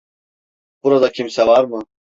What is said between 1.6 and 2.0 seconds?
mı?